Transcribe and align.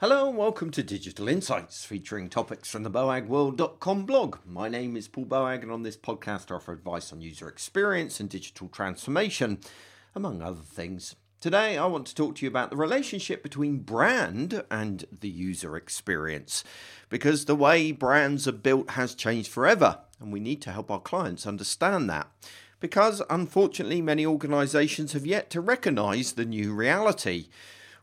Hello 0.00 0.28
and 0.28 0.38
welcome 0.38 0.70
to 0.70 0.82
Digital 0.84 1.26
Insights, 1.26 1.84
featuring 1.84 2.28
topics 2.28 2.70
from 2.70 2.84
the 2.84 2.90
BOAGworld.com 2.90 4.06
blog. 4.06 4.36
My 4.46 4.68
name 4.68 4.96
is 4.96 5.08
Paul 5.08 5.26
Boag, 5.26 5.62
and 5.62 5.72
on 5.72 5.82
this 5.82 5.96
podcast, 5.96 6.52
I 6.52 6.54
offer 6.54 6.72
advice 6.72 7.12
on 7.12 7.20
user 7.20 7.48
experience 7.48 8.20
and 8.20 8.28
digital 8.28 8.68
transformation, 8.68 9.58
among 10.14 10.40
other 10.40 10.62
things. 10.62 11.16
Today, 11.40 11.76
I 11.76 11.86
want 11.86 12.06
to 12.06 12.14
talk 12.14 12.36
to 12.36 12.46
you 12.46 12.48
about 12.48 12.70
the 12.70 12.76
relationship 12.76 13.42
between 13.42 13.78
brand 13.78 14.62
and 14.70 15.04
the 15.10 15.28
user 15.28 15.76
experience, 15.76 16.62
because 17.08 17.46
the 17.46 17.56
way 17.56 17.90
brands 17.90 18.46
are 18.46 18.52
built 18.52 18.90
has 18.90 19.16
changed 19.16 19.50
forever, 19.50 19.98
and 20.20 20.32
we 20.32 20.38
need 20.38 20.62
to 20.62 20.70
help 20.70 20.92
our 20.92 21.00
clients 21.00 21.44
understand 21.44 22.08
that. 22.08 22.28
Because 22.78 23.20
unfortunately, 23.28 24.00
many 24.00 24.24
organizations 24.24 25.12
have 25.14 25.26
yet 25.26 25.50
to 25.50 25.60
recognize 25.60 26.34
the 26.34 26.44
new 26.44 26.72
reality 26.72 27.48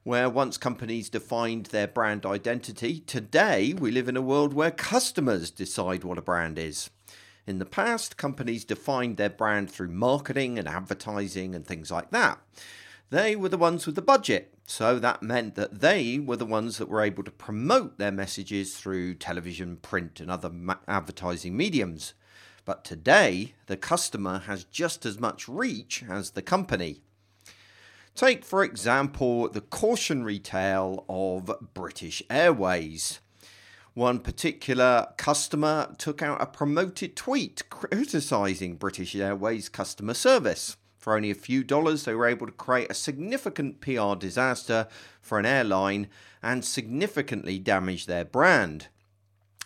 where 0.06 0.30
once 0.30 0.56
companies 0.56 1.10
defined 1.10 1.66
their 1.66 1.88
brand 1.88 2.28
identity, 2.28 3.00
today 3.08 3.74
we 3.74 3.90
live 3.90 4.08
in 4.08 4.16
a 4.16 4.22
world 4.22 4.54
where 4.54 4.70
customers 4.70 5.50
decide 5.50 6.04
what 6.04 6.20
a 6.20 6.22
brand 6.22 6.60
is. 6.60 6.92
In 7.48 7.58
the 7.58 7.66
past, 7.66 8.16
companies 8.16 8.64
defined 8.64 9.18
their 9.18 9.32
brand 9.32 9.72
through 9.72 9.90
marketing 9.90 10.60
and 10.60 10.68
advertising 10.68 11.56
and 11.56 11.66
things 11.66 11.90
like 11.90 12.12
that. 12.12 12.40
They 13.10 13.36
were 13.36 13.50
the 13.50 13.58
ones 13.58 13.88
with 13.88 13.96
the 13.96 14.04
budget, 14.04 14.54
so 14.68 15.00
that 15.00 15.24
meant 15.24 15.56
that 15.56 15.82
they 15.82 16.20
were 16.20 16.38
the 16.38 16.46
ones 16.46 16.78
that 16.78 16.88
were 16.88 17.02
able 17.02 17.24
to 17.24 17.32
promote 17.32 17.98
their 17.98 18.12
messages 18.12 18.78
through 18.78 19.16
television, 19.16 19.78
print, 19.78 20.20
and 20.20 20.30
other 20.30 20.52
ma- 20.52 20.76
advertising 20.88 21.58
mediums. 21.58 22.14
But 22.64 22.86
today, 22.86 23.56
the 23.66 23.78
customer 23.78 24.38
has 24.46 24.66
just 24.66 25.04
as 25.04 25.20
much 25.20 25.50
reach 25.50 26.04
as 26.08 26.32
the 26.32 26.44
company. 26.44 27.02
Take, 28.16 28.46
for 28.46 28.64
example, 28.64 29.50
the 29.50 29.60
cautionary 29.60 30.40
tale 30.40 31.04
of 31.10 31.52
British 31.74 32.24
Airways. 32.30 33.20
One 33.94 34.20
particular 34.20 35.08
customer 35.18 35.94
took 35.98 36.22
out 36.22 36.42
a 36.42 36.46
promoted 36.46 37.18
tweet 37.18 37.70
criticising 37.70 38.78
British 38.78 39.18
Airways 39.18 39.68
customer 39.68 40.14
service. 40.14 40.78
For 40.98 41.18
only 41.18 41.30
a 41.30 41.36
few 41.36 41.62
dollars, 41.62 42.06
they 42.06 42.16
were 42.16 42.26
able 42.26 42.48
to 42.48 42.54
create 42.54 42.90
a 42.90 42.94
significant 42.94 43.82
PR 43.82 44.16
disaster 44.18 44.88
for 45.22 45.38
an 45.38 45.46
airline 45.46 46.08
and 46.42 46.64
significantly 46.64 47.60
damage 47.60 48.06
their 48.06 48.24
brand. 48.24 48.88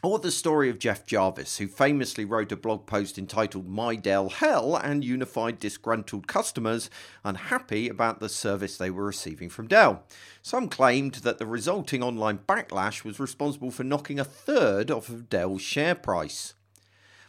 Or 0.01 0.17
the 0.17 0.31
story 0.31 0.69
of 0.69 0.79
Jeff 0.79 1.05
Jarvis, 1.05 1.57
who 1.57 1.67
famously 1.67 2.23
wrote 2.23 2.53
a 2.53 2.55
blog 2.55 2.85
post 2.85 3.17
entitled 3.17 3.67
My 3.67 3.97
Dell 3.97 4.29
Hell 4.29 4.77
and 4.77 5.03
unified 5.03 5.59
disgruntled 5.59 6.25
customers 6.25 6.89
unhappy 7.25 7.89
about 7.89 8.21
the 8.21 8.29
service 8.29 8.77
they 8.77 8.89
were 8.89 9.03
receiving 9.03 9.49
from 9.49 9.67
Dell. 9.67 10.03
Some 10.41 10.69
claimed 10.69 11.15
that 11.15 11.37
the 11.37 11.45
resulting 11.45 12.01
online 12.01 12.39
backlash 12.47 13.03
was 13.03 13.19
responsible 13.19 13.71
for 13.71 13.83
knocking 13.83 14.21
a 14.21 14.23
third 14.23 14.89
off 14.89 15.09
of 15.09 15.29
Dell's 15.29 15.61
share 15.61 15.95
price. 15.95 16.53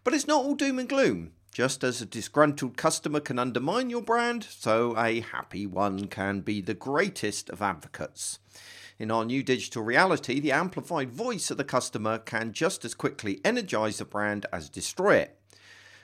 But 0.04 0.14
it's 0.14 0.28
not 0.28 0.44
all 0.44 0.54
doom 0.54 0.78
and 0.78 0.88
gloom. 0.88 1.32
Just 1.50 1.82
as 1.82 2.00
a 2.00 2.06
disgruntled 2.06 2.76
customer 2.76 3.18
can 3.18 3.40
undermine 3.40 3.90
your 3.90 4.02
brand, 4.02 4.44
so 4.48 4.96
a 4.96 5.18
happy 5.18 5.66
one 5.66 6.06
can 6.06 6.40
be 6.40 6.60
the 6.60 6.74
greatest 6.74 7.50
of 7.50 7.60
advocates. 7.60 8.38
In 9.00 9.10
our 9.10 9.24
new 9.24 9.42
digital 9.42 9.82
reality, 9.82 10.40
the 10.40 10.52
amplified 10.52 11.10
voice 11.10 11.50
of 11.50 11.56
the 11.56 11.64
customer 11.64 12.18
can 12.18 12.52
just 12.52 12.84
as 12.84 12.92
quickly 12.92 13.40
energize 13.42 13.98
a 13.98 14.04
brand 14.04 14.44
as 14.52 14.68
destroy 14.68 15.16
it. 15.16 15.40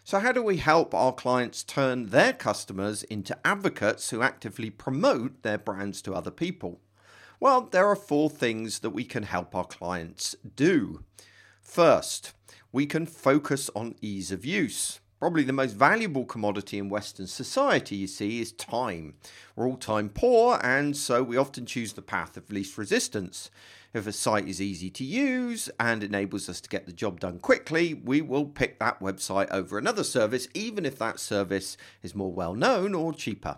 So, 0.02 0.18
how 0.18 0.32
do 0.32 0.42
we 0.42 0.56
help 0.56 0.94
our 0.94 1.12
clients 1.12 1.62
turn 1.62 2.06
their 2.06 2.32
customers 2.32 3.02
into 3.02 3.36
advocates 3.46 4.08
who 4.08 4.22
actively 4.22 4.70
promote 4.70 5.42
their 5.42 5.58
brands 5.58 6.00
to 6.02 6.14
other 6.14 6.30
people? 6.30 6.80
Well, 7.38 7.68
there 7.70 7.86
are 7.86 7.96
four 7.96 8.30
things 8.30 8.78
that 8.78 8.90
we 8.90 9.04
can 9.04 9.24
help 9.24 9.54
our 9.54 9.66
clients 9.66 10.34
do. 10.56 11.04
First, 11.60 12.32
we 12.72 12.86
can 12.86 13.04
focus 13.04 13.68
on 13.76 13.96
ease 14.00 14.32
of 14.32 14.46
use. 14.46 15.00
Probably 15.26 15.42
the 15.42 15.52
most 15.52 15.72
valuable 15.72 16.24
commodity 16.24 16.78
in 16.78 16.88
Western 16.88 17.26
society, 17.26 17.96
you 17.96 18.06
see, 18.06 18.40
is 18.40 18.52
time. 18.52 19.14
We're 19.56 19.66
all 19.66 19.76
time 19.76 20.08
poor, 20.08 20.60
and 20.62 20.96
so 20.96 21.20
we 21.24 21.36
often 21.36 21.66
choose 21.66 21.94
the 21.94 22.00
path 22.00 22.36
of 22.36 22.48
least 22.52 22.78
resistance. 22.78 23.50
If 23.92 24.06
a 24.06 24.12
site 24.12 24.46
is 24.46 24.62
easy 24.62 24.88
to 24.90 25.02
use 25.02 25.68
and 25.80 26.04
enables 26.04 26.48
us 26.48 26.60
to 26.60 26.68
get 26.68 26.86
the 26.86 26.92
job 26.92 27.18
done 27.18 27.40
quickly, 27.40 27.92
we 27.92 28.20
will 28.20 28.44
pick 28.44 28.78
that 28.78 29.00
website 29.00 29.48
over 29.50 29.78
another 29.78 30.04
service, 30.04 30.46
even 30.54 30.86
if 30.86 30.96
that 31.00 31.18
service 31.18 31.76
is 32.04 32.14
more 32.14 32.32
well 32.32 32.54
known 32.54 32.94
or 32.94 33.12
cheaper. 33.12 33.56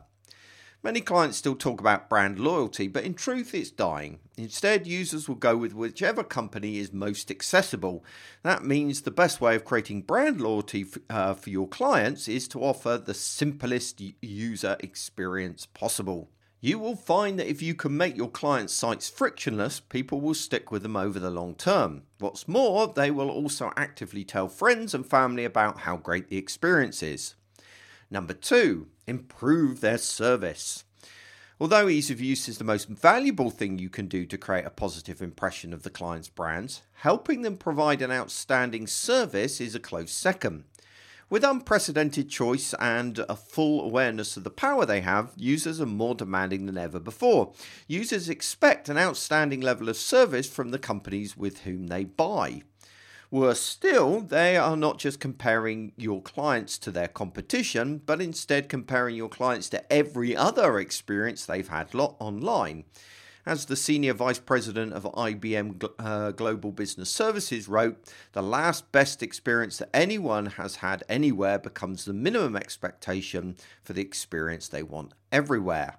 Many 0.80 1.00
clients 1.00 1.36
still 1.36 1.56
talk 1.56 1.80
about 1.80 2.08
brand 2.08 2.38
loyalty, 2.38 2.86
but 2.86 3.02
in 3.02 3.14
truth, 3.14 3.52
it's 3.52 3.70
dying. 3.70 4.20
Instead, 4.36 4.86
users 4.86 5.28
will 5.28 5.34
go 5.34 5.56
with 5.56 5.74
whichever 5.74 6.22
company 6.22 6.78
is 6.78 6.92
most 6.92 7.32
accessible. 7.32 8.04
That 8.44 8.62
means 8.62 9.02
the 9.02 9.10
best 9.10 9.40
way 9.40 9.56
of 9.56 9.64
creating 9.64 10.02
brand 10.02 10.40
loyalty 10.40 10.82
f- 10.82 10.98
uh, 11.10 11.34
for 11.34 11.50
your 11.50 11.66
clients 11.66 12.28
is 12.28 12.46
to 12.48 12.60
offer 12.60 12.96
the 12.96 13.12
simplest 13.12 14.00
user 14.22 14.76
experience 14.78 15.66
possible. 15.66 16.30
You 16.60 16.78
will 16.78 16.96
find 16.96 17.38
that 17.38 17.50
if 17.50 17.60
you 17.60 17.74
can 17.74 17.96
make 17.96 18.16
your 18.16 18.30
clients' 18.30 18.72
sites 18.72 19.08
frictionless, 19.08 19.80
people 19.80 20.20
will 20.20 20.34
stick 20.34 20.70
with 20.70 20.82
them 20.82 20.96
over 20.96 21.18
the 21.18 21.30
long 21.30 21.56
term. 21.56 22.02
What's 22.18 22.46
more, 22.46 22.86
they 22.86 23.10
will 23.10 23.30
also 23.30 23.72
actively 23.76 24.24
tell 24.24 24.48
friends 24.48 24.94
and 24.94 25.04
family 25.04 25.44
about 25.44 25.80
how 25.80 25.96
great 25.96 26.28
the 26.28 26.36
experience 26.36 27.02
is. 27.02 27.34
Number 28.10 28.32
two, 28.32 28.88
improve 29.06 29.80
their 29.80 29.98
service. 29.98 30.84
Although 31.60 31.88
ease 31.88 32.10
of 32.10 32.20
use 32.20 32.48
is 32.48 32.58
the 32.58 32.64
most 32.64 32.88
valuable 32.88 33.50
thing 33.50 33.78
you 33.78 33.90
can 33.90 34.06
do 34.06 34.24
to 34.26 34.38
create 34.38 34.64
a 34.64 34.70
positive 34.70 35.20
impression 35.20 35.72
of 35.72 35.82
the 35.82 35.90
client's 35.90 36.28
brands, 36.28 36.82
helping 36.94 37.42
them 37.42 37.56
provide 37.56 38.00
an 38.00 38.12
outstanding 38.12 38.86
service 38.86 39.60
is 39.60 39.74
a 39.74 39.80
close 39.80 40.12
second. 40.12 40.64
With 41.30 41.44
unprecedented 41.44 42.30
choice 42.30 42.74
and 42.80 43.18
a 43.28 43.36
full 43.36 43.82
awareness 43.84 44.36
of 44.38 44.44
the 44.44 44.50
power 44.50 44.86
they 44.86 45.02
have, 45.02 45.32
users 45.36 45.78
are 45.78 45.86
more 45.86 46.14
demanding 46.14 46.64
than 46.64 46.78
ever 46.78 46.98
before. 47.00 47.52
Users 47.86 48.30
expect 48.30 48.88
an 48.88 48.96
outstanding 48.96 49.60
level 49.60 49.90
of 49.90 49.96
service 49.96 50.48
from 50.48 50.70
the 50.70 50.78
companies 50.78 51.36
with 51.36 51.60
whom 51.60 51.88
they 51.88 52.04
buy. 52.04 52.62
Worse 53.30 53.60
still, 53.60 54.20
they 54.22 54.56
are 54.56 54.76
not 54.76 54.98
just 54.98 55.20
comparing 55.20 55.92
your 55.96 56.22
clients 56.22 56.78
to 56.78 56.90
their 56.90 57.08
competition, 57.08 58.00
but 58.06 58.22
instead 58.22 58.70
comparing 58.70 59.16
your 59.16 59.28
clients 59.28 59.68
to 59.70 59.92
every 59.92 60.34
other 60.34 60.78
experience 60.78 61.44
they've 61.44 61.68
had 61.68 61.94
online. 61.94 62.84
As 63.44 63.66
the 63.66 63.76
senior 63.76 64.14
vice 64.14 64.38
president 64.38 64.94
of 64.94 65.04
IBM 65.04 65.90
uh, 65.98 66.30
Global 66.32 66.72
Business 66.72 67.10
Services 67.10 67.68
wrote, 67.68 67.98
the 68.32 68.42
last 68.42 68.92
best 68.92 69.22
experience 69.22 69.76
that 69.78 69.90
anyone 69.92 70.46
has 70.46 70.76
had 70.76 71.04
anywhere 71.06 71.58
becomes 71.58 72.06
the 72.06 72.14
minimum 72.14 72.56
expectation 72.56 73.56
for 73.82 73.92
the 73.92 74.02
experience 74.02 74.68
they 74.68 74.82
want 74.82 75.12
everywhere. 75.30 75.98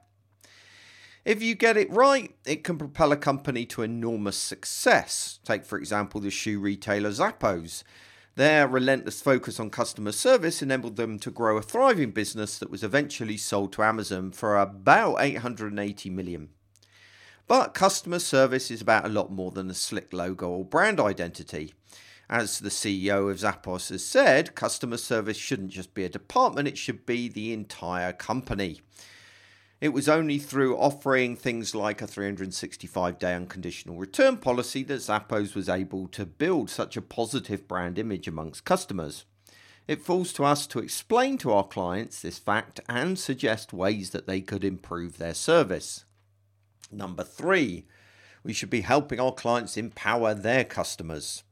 If 1.26 1.44
you 1.44 1.54
get 1.54 1.78
it 1.78 1.92
right, 1.92 2.34
it 2.46 2.64
can 2.64 2.78
propel 2.78 3.12
a 3.12 3.18
company 3.18 3.66
to 3.68 3.82
enormous 3.82 4.38
success. 4.38 5.40
Take, 5.44 5.66
for 5.66 5.78
example, 5.78 6.22
the 6.22 6.30
shoe 6.30 6.60
retailer 6.60 7.12
Zappos. 7.12 7.84
Their 8.36 8.68
relentless 8.68 9.22
focus 9.22 9.60
on 9.60 9.70
customer 9.70 10.14
service 10.14 10.62
enabled 10.62 10.96
them 10.96 11.20
to 11.20 11.30
grow 11.30 11.58
a 11.58 11.62
thriving 11.62 12.12
business 12.12 12.58
that 12.60 12.70
was 12.70 12.84
eventually 12.84 13.36
sold 13.36 13.74
to 13.74 13.84
Amazon 13.84 14.32
for 14.32 14.58
about 14.58 15.18
880 15.20 16.10
million. 16.10 16.50
But 17.48 17.74
customer 17.74 18.20
service 18.20 18.72
is 18.72 18.82
about 18.82 19.06
a 19.06 19.10
lot 19.10 19.30
more 19.32 19.52
than 19.52 19.70
a 19.70 19.74
slick 19.74 20.14
logo 20.14 20.48
or 20.50 20.64
brand 20.64 21.02
identity. 21.02 21.74
As 22.30 22.60
the 22.60 22.70
CEO 22.70 23.30
of 23.30 23.40
Zappos 23.40 23.90
has 23.90 24.06
said, 24.06 24.56
customer 24.56 24.98
service 24.98 25.36
shouldn't 25.36 25.72
just 25.72 25.94
be 25.94 26.06
a 26.06 26.10
department, 26.10 26.68
it 26.68 26.78
should 26.78 27.06
be 27.06 27.28
the 27.28 27.52
entire 27.52 28.14
company. 28.14 28.82
It 29.82 29.94
was 29.94 30.10
only 30.10 30.40
through 30.40 30.78
offering 30.78 31.38
things 31.38 31.74
like 31.74 32.02
a 32.02 32.08
365 32.08 33.18
day 33.18 33.34
unconditional 33.34 33.96
return 33.96 34.36
policy 34.38 34.84
that 34.84 35.00
Zappos 35.00 35.56
was 35.56 35.70
able 35.70 36.08
to 36.10 36.26
build 36.26 36.70
such 36.70 36.98
a 36.98 37.02
positive 37.02 37.66
brand 37.66 37.98
image 37.98 38.28
amongst 38.28 38.66
customers. 38.66 39.24
It 39.88 40.02
falls 40.02 40.34
to 40.34 40.44
us 40.44 40.68
to 40.68 40.80
explain 40.80 41.38
to 41.40 41.54
our 41.54 41.64
clients 41.64 42.22
this 42.22 42.38
fact 42.38 42.82
and 42.90 43.18
suggest 43.18 43.72
ways 43.72 44.10
that 44.10 44.28
they 44.28 44.42
could 44.42 44.66
improve 44.66 45.18
their 45.18 45.34
service. 45.34 46.04
Number 46.92 47.24
three, 47.24 47.86
we 48.44 48.52
should 48.52 48.70
be 48.70 48.82
helping 48.82 49.20
our 49.20 49.34
clients 49.34 49.78
empower 49.78 50.34
their 50.34 50.66
customers. 50.66 51.44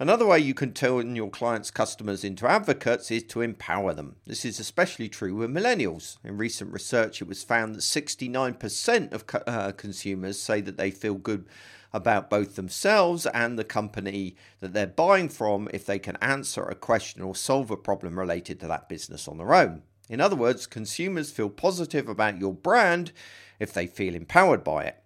Another 0.00 0.24
way 0.24 0.38
you 0.38 0.54
can 0.54 0.72
turn 0.72 1.16
your 1.16 1.28
clients' 1.28 1.72
customers 1.72 2.22
into 2.22 2.46
advocates 2.46 3.10
is 3.10 3.24
to 3.24 3.40
empower 3.40 3.92
them. 3.92 4.14
This 4.26 4.44
is 4.44 4.60
especially 4.60 5.08
true 5.08 5.34
with 5.34 5.50
millennials. 5.50 6.18
In 6.22 6.36
recent 6.36 6.72
research, 6.72 7.20
it 7.20 7.26
was 7.26 7.42
found 7.42 7.74
that 7.74 7.80
69% 7.80 9.12
of 9.12 9.24
uh, 9.44 9.72
consumers 9.72 10.40
say 10.40 10.60
that 10.60 10.76
they 10.76 10.92
feel 10.92 11.14
good 11.14 11.46
about 11.92 12.30
both 12.30 12.54
themselves 12.54 13.26
and 13.26 13.58
the 13.58 13.64
company 13.64 14.36
that 14.60 14.72
they're 14.72 14.86
buying 14.86 15.28
from 15.28 15.68
if 15.74 15.84
they 15.84 15.98
can 15.98 16.16
answer 16.22 16.62
a 16.62 16.76
question 16.76 17.22
or 17.22 17.34
solve 17.34 17.72
a 17.72 17.76
problem 17.76 18.16
related 18.16 18.60
to 18.60 18.68
that 18.68 18.88
business 18.88 19.26
on 19.26 19.38
their 19.38 19.52
own. 19.52 19.82
In 20.08 20.20
other 20.20 20.36
words, 20.36 20.68
consumers 20.68 21.32
feel 21.32 21.50
positive 21.50 22.08
about 22.08 22.38
your 22.38 22.54
brand 22.54 23.10
if 23.58 23.72
they 23.72 23.88
feel 23.88 24.14
empowered 24.14 24.62
by 24.62 24.84
it. 24.84 25.02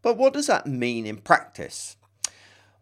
But 0.00 0.16
what 0.16 0.32
does 0.32 0.46
that 0.46 0.66
mean 0.66 1.04
in 1.04 1.18
practice? 1.18 1.96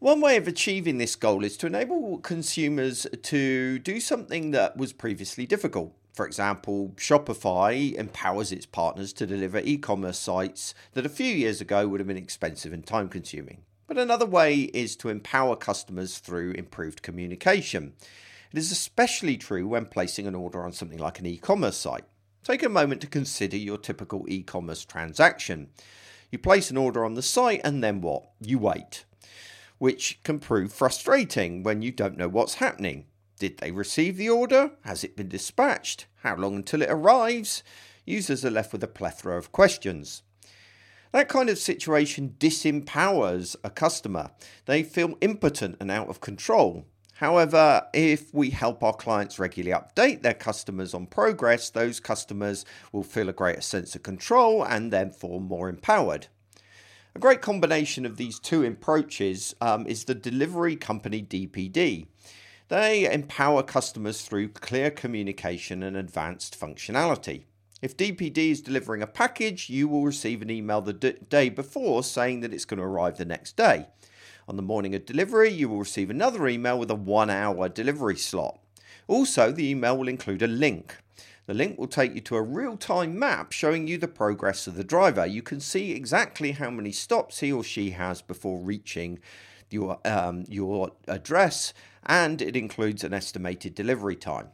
One 0.03 0.21
way 0.21 0.37
of 0.37 0.49
achieving 0.49 0.99
this 0.99 1.15
goal 1.15 1.45
is 1.45 1.57
to 1.59 1.69
enable 1.69 2.19
consumers 2.19 3.07
to 3.23 3.79
do 3.79 4.01
something 4.01 4.51
that 4.51 4.77
was 4.77 4.93
previously 4.93 5.47
difficult. 5.47 5.95
For 6.13 6.27
example, 6.27 6.93
Shopify 6.97 7.95
empowers 7.95 8.51
its 8.51 8.67
partners 8.67 9.13
to 9.13 9.29
deliver 9.29 9.61
e 9.61 9.79
commerce 9.79 10.19
sites 10.19 10.75
that 10.95 11.07
a 11.07 11.09
few 11.09 11.33
years 11.33 11.61
ago 11.61 11.87
would 11.87 12.01
have 12.01 12.09
been 12.09 12.17
expensive 12.17 12.73
and 12.73 12.85
time 12.85 13.09
consuming. 13.09 13.63
But 13.87 13.97
another 13.97 14.27
way 14.27 14.63
is 14.75 14.97
to 14.97 15.09
empower 15.09 15.55
customers 15.55 16.19
through 16.19 16.55
improved 16.55 17.03
communication. 17.03 17.93
It 18.51 18.59
is 18.59 18.73
especially 18.73 19.37
true 19.37 19.69
when 19.69 19.87
placing 19.87 20.27
an 20.27 20.35
order 20.35 20.65
on 20.65 20.73
something 20.73 20.99
like 20.99 21.21
an 21.21 21.27
e 21.27 21.37
commerce 21.37 21.77
site. 21.77 22.07
Take 22.43 22.65
a 22.65 22.69
moment 22.69 23.03
to 23.03 23.07
consider 23.07 23.57
your 23.57 23.79
typical 23.79 24.25
e 24.27 24.43
commerce 24.43 24.85
transaction. 24.85 25.69
You 26.33 26.41
place 26.41 26.73
an 26.73 26.77
order 26.77 27.05
on 27.05 27.15
the 27.15 27.23
site 27.23 27.61
and 27.63 27.85
then 27.85 28.01
what? 28.01 28.25
You 28.41 28.59
wait 28.59 29.05
which 29.83 30.21
can 30.23 30.39
prove 30.39 30.73
frustrating 30.73 31.65
when 31.65 31.83
you 31.83 31.91
don't 31.91 32.17
know 32.17 32.29
what's 32.29 32.55
happening. 32.55 33.05
Did 33.41 33.59
they 33.59 33.73
receive 33.73 34.17
the 34.17 34.29
order? 34.29 34.71
Has 34.83 35.03
it 35.03 35.17
been 35.17 35.29
dispatched? 35.29 36.07
How 36.23 36.37
long 36.37 36.55
until 36.55 36.83
it 36.83 36.89
arrives? 36.89 37.65
Users 38.07 38.45
are 38.45 38.51
left 38.53 38.73
with 38.73 38.85
a 38.85 38.87
plethora 38.87 39.37
of 39.37 39.51
questions. 39.51 40.23
That 41.11 41.29
kind 41.29 41.51
of 41.51 41.59
situation 41.59 42.37
disempowers 42.39 43.57
a 43.65 43.71
customer. 43.71 44.31
They 44.67 44.85
feel 44.85 45.19
impotent 45.21 45.79
and 45.81 45.91
out 45.91 46.09
of 46.09 46.21
control. 46.21 46.87
However, 47.15 47.89
if 47.93 48.33
we 48.33 48.51
help 48.51 48.85
our 48.85 48.95
clients 48.95 49.41
regularly 49.41 49.77
update 49.77 50.23
their 50.23 50.33
customers 50.33 50.95
on 50.95 51.07
progress, 51.07 51.71
those 51.71 51.99
customers 51.99 52.65
will 52.93 53.03
feel 53.03 53.29
a 53.29 53.33
greater 53.33 53.61
sense 53.61 53.97
of 53.97 54.05
control 54.05 54.63
and 54.65 54.93
therefore 54.93 55.41
more 55.41 55.69
empowered. 55.69 56.29
A 57.15 57.19
great 57.19 57.43
combination 57.43 58.07
of 58.07 58.17
these 58.17 58.39
two 58.39 58.65
approaches 58.65 59.55
um, 59.61 59.87
is 59.87 60.05
the 60.05 60.15
delivery 60.15 60.77
company 60.77 61.23
DPD. 61.23 62.07
They 62.69 63.13
empower 63.13 63.63
customers 63.63 64.23
through 64.23 64.49
clear 64.49 64.91
communication 64.91 65.83
and 65.83 65.95
advanced 65.95 66.59
functionality. 66.59 67.43
If 67.83 67.99
DPD 67.99 68.39
is 68.53 68.63
delivering 68.63 69.03
a 69.03 69.07
package, 69.07 69.69
you 69.69 69.89
will 69.89 70.07
receive 70.07 70.41
an 70.41 70.51
email 70.51 70.81
the 70.81 70.95
day 70.95 71.51
before 71.51 72.03
saying 72.03 72.41
that 72.41 72.55
it's 72.55 72.65
going 72.65 72.79
to 72.79 72.87
arrive 72.87 73.19
the 73.19 73.27
next 73.27 73.59
day. 73.59 73.89
On 74.49 74.57
the 74.57 74.63
morning 74.63 74.95
of 74.95 75.05
delivery, 75.05 75.51
you 75.51 75.69
will 75.69 75.81
receive 75.81 76.09
another 76.09 76.49
email 76.49 76.79
with 76.79 76.91
a 76.91 76.95
one 76.95 77.29
hour 77.29 77.69
delivery 77.69 78.17
slot. 78.17 78.59
Also, 79.07 79.53
the 79.53 79.69
email 79.69 79.99
will 79.99 80.09
include 80.09 80.41
a 80.41 80.47
link. 80.47 80.97
The 81.47 81.55
link 81.55 81.79
will 81.79 81.89
take 81.89 82.15
you 82.15 82.21
to 82.23 82.37
a 82.37 82.43
real 82.43 82.77
time 82.77 83.19
map 83.19 83.53
showing 83.53 83.89
you 83.89 83.99
the 83.99 84.09
progress 84.09 84.67
of 84.67 84.77
the 84.77 84.85
driver. 84.85 85.27
You 85.27 85.43
can 85.43 85.59
see 85.61 85.93
exactly 85.93 86.53
how 86.53 86.71
many 86.71 86.93
stops 86.93 87.41
he 87.41 87.51
or 87.51 87.65
she 87.65 87.91
has 87.91 88.23
before 88.23 88.61
reaching 88.61 89.19
your, 89.71 89.99
um, 90.05 90.45
your 90.49 90.93
address, 91.09 91.75
and 92.07 92.41
it 92.41 92.57
includes 92.57 93.03
an 93.03 93.13
estimated 93.13 93.75
delivery 93.75 94.17
time. 94.17 94.49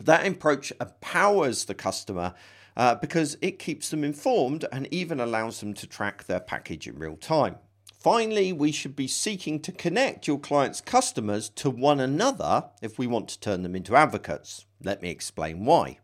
That 0.00 0.26
approach 0.26 0.72
empowers 0.80 1.64
the 1.64 1.74
customer 1.74 2.34
uh, 2.76 2.94
because 2.94 3.36
it 3.40 3.58
keeps 3.58 3.90
them 3.90 4.04
informed 4.04 4.64
and 4.72 4.88
even 4.92 5.20
allows 5.20 5.60
them 5.60 5.74
to 5.74 5.86
track 5.86 6.24
their 6.24 6.40
package 6.40 6.86
in 6.86 6.98
real 6.98 7.16
time. 7.16 7.56
Finally, 7.98 8.52
we 8.52 8.70
should 8.70 8.94
be 8.94 9.08
seeking 9.08 9.58
to 9.60 9.72
connect 9.72 10.28
your 10.28 10.38
client's 10.38 10.80
customers 10.80 11.48
to 11.48 11.68
one 11.68 11.98
another 11.98 12.70
if 12.80 12.98
we 12.98 13.06
want 13.06 13.28
to 13.28 13.40
turn 13.40 13.62
them 13.62 13.74
into 13.74 13.96
advocates. 13.96 14.64
Let 14.82 15.02
me 15.02 15.10
explain 15.10 15.64
why. 15.64 15.98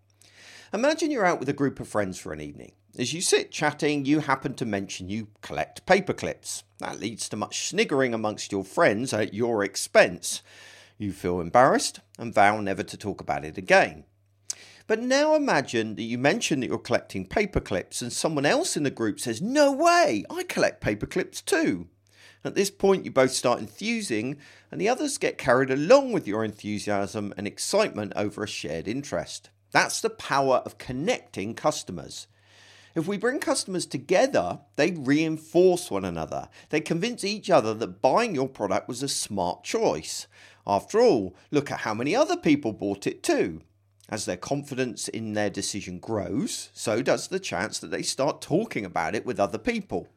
Imagine 0.75 1.11
you're 1.11 1.27
out 1.27 1.39
with 1.39 1.51
a 1.51 1.53
group 1.53 1.81
of 1.81 1.89
friends 1.89 2.19
for 2.19 2.33
an 2.33 2.41
evening. 2.41 2.73
As 2.99 3.13
you 3.13 3.21
sit 3.21 3.51
chatting, 3.51 4.07
you 4.07 4.21
happen 4.21 4.55
to 4.55 4.65
mention 4.65 5.11
you 5.11 5.29
collect 5.43 5.85
paper 5.85 6.15
clips. 6.15 6.65
That 6.79 6.99
leads 6.99 7.29
to 7.29 7.37
much 7.37 7.69
sniggering 7.69 8.15
amongst 8.15 8.53
your 8.53 8.65
friends 8.65 9.13
at 9.13 9.35
your 9.35 9.63
expense. 9.63 10.43
You 10.97 11.13
feel 11.13 11.43
embarrassed 11.43 12.01
and 12.19 12.33
vow 12.33 12.59
never 12.59 12.83
to 12.85 12.97
talk 12.97 13.21
about 13.21 13.45
it 13.45 13.59
again. 13.59 14.05
But 14.87 14.99
now 15.01 15.35
imagine 15.35 15.95
that 15.97 16.05
you 16.05 16.17
mention 16.17 16.61
that 16.61 16.69
you're 16.69 16.79
collecting 16.79 17.27
paper 17.27 17.61
clips 17.61 18.01
and 18.01 18.11
someone 18.11 18.47
else 18.47 18.75
in 18.75 18.83
the 18.83 18.91
group 18.91 19.21
says, 19.21 19.43
No 19.43 19.73
way, 19.73 20.25
I 20.31 20.43
collect 20.45 20.81
paper 20.81 21.07
clips 21.07 21.43
too. 21.43 21.89
At 22.45 22.55
this 22.55 22.71
point, 22.71 23.05
you 23.05 23.11
both 23.11 23.33
start 23.33 23.61
enthusing, 23.61 24.39
and 24.71 24.81
the 24.81 24.89
others 24.89 25.19
get 25.19 25.37
carried 25.37 25.71
along 25.71 26.13
with 26.13 26.27
your 26.27 26.43
enthusiasm 26.43 27.35
and 27.37 27.47
excitement 27.47 28.15
over 28.17 28.43
a 28.43 28.49
shared 28.49 28.89
interest. 28.89 29.51
That's 29.73 30.01
the 30.01 30.11
power 30.11 30.57
of 30.65 30.79
connecting 30.79 31.55
customers. 31.55 32.29
If 32.95 33.09
we 33.09 33.17
bring 33.17 33.39
customers 33.41 33.87
together, 33.87 34.61
they 34.77 34.91
reinforce 34.91 35.91
one 35.91 36.05
another. 36.05 36.49
They 36.69 36.81
convince 36.81 37.25
each 37.25 37.49
other 37.49 37.73
that 37.75 38.03
buying 38.03 38.35
your 38.35 38.49
product 38.49 38.87
was 38.87 39.03
a 39.03 39.09
smart 39.09 39.65
choice. 39.65 40.27
After 40.67 41.01
all, 41.01 41.35
look 41.51 41.71
at 41.71 41.81
how 41.81 41.95
many 41.95 42.15
other 42.15 42.37
people 42.37 42.73
bought 42.73 43.07
it 43.07 43.23
too. 43.23 43.63
As 44.11 44.27
their 44.27 44.37
confidence 44.37 45.09
in 45.09 45.33
their 45.33 45.49
decision 45.49 45.99
grows, 45.99 46.69
so 46.75 47.01
does 47.01 47.29
the 47.29 47.41
chance 47.41 47.79
that 47.79 47.91
they 47.91 48.03
start 48.03 48.43
talking 48.43 48.85
about 48.85 49.15
it 49.15 49.25
with 49.25 49.41
other 49.41 49.59
people. 49.59 50.09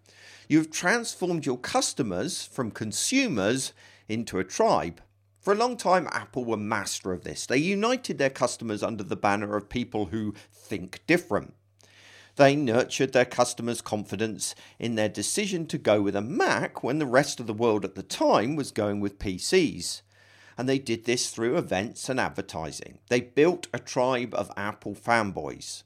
You've 0.49 0.69
transformed 0.69 1.45
your 1.45 1.57
customers 1.57 2.45
from 2.45 2.71
consumers 2.71 3.71
into 4.09 4.37
a 4.37 4.43
tribe. 4.43 4.99
For 5.45 5.53
a 5.53 5.57
long 5.57 5.77
time, 5.77 6.09
Apple 6.11 6.43
were 6.43 6.57
master 6.57 7.13
of 7.13 7.23
this. 7.23 7.45
They 7.45 7.57
united 7.57 8.17
their 8.17 8.31
customers 8.31 8.81
under 8.81 9.03
the 9.03 9.15
banner 9.15 9.55
of 9.55 9.69
people 9.69 10.07
who 10.07 10.33
think 10.51 11.01
different. 11.05 11.53
They 12.35 12.55
nurtured 12.55 13.13
their 13.13 13.25
customers' 13.25 13.79
confidence 13.79 14.55
in 14.79 14.95
their 14.95 15.07
decision 15.07 15.67
to 15.67 15.77
go 15.77 16.01
with 16.01 16.15
a 16.15 16.21
Mac 16.23 16.83
when 16.83 16.97
the 16.97 17.05
rest 17.05 17.39
of 17.39 17.45
the 17.45 17.53
world 17.53 17.85
at 17.85 17.93
the 17.93 18.01
time 18.01 18.55
was 18.55 18.71
going 18.71 19.01
with 19.01 19.19
PCs. 19.19 20.01
And 20.57 20.67
they 20.67 20.79
did 20.79 21.05
this 21.05 21.29
through 21.29 21.59
events 21.59 22.09
and 22.09 22.19
advertising. 22.19 22.97
They 23.09 23.21
built 23.21 23.67
a 23.71 23.77
tribe 23.77 24.33
of 24.33 24.51
Apple 24.57 24.95
fanboys. 24.95 25.83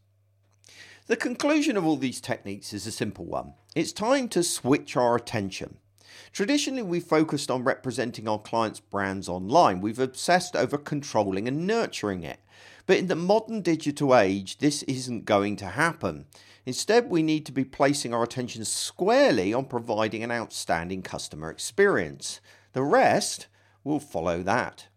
The 1.08 1.18
conclusion 1.18 1.76
of 1.76 1.86
all 1.86 1.98
these 1.98 2.22
techniques 2.22 2.72
is 2.72 2.88
a 2.88 2.94
simple 2.94 3.26
one 3.26 3.56
it's 3.76 3.92
time 3.92 4.30
to 4.30 4.42
switch 4.42 4.96
our 4.96 5.18
attention. 5.18 5.80
Traditionally, 6.32 6.84
we 6.84 7.00
focused 7.00 7.50
on 7.50 7.64
representing 7.64 8.28
our 8.28 8.40
clients' 8.40 8.80
brands 8.80 9.30
online. 9.30 9.82
We've 9.82 10.00
obsessed 10.00 10.56
over 10.56 10.78
controlling 10.78 11.48
and 11.48 11.66
nurturing 11.66 12.24
it. 12.24 12.40
But 12.86 12.98
in 12.98 13.08
the 13.08 13.16
modern 13.16 13.62
digital 13.62 14.16
age, 14.16 14.58
this 14.58 14.84
isn't 14.84 15.26
going 15.26 15.56
to 15.58 15.68
happen. 15.68 16.26
Instead, 16.66 17.10
we 17.10 17.24
need 17.24 17.46
to 17.46 17.52
be 17.52 17.64
placing 17.64 18.14
our 18.14 18.24
attention 18.24 18.66
squarely 18.66 19.54
on 19.54 19.66
providing 19.66 20.24
an 20.24 20.32
outstanding 20.32 21.02
customer 21.02 21.50
experience. 21.50 22.42
The 22.74 22.84
rest 22.84 23.48
will 23.84 24.00
follow 24.00 24.44
that. 24.44 24.89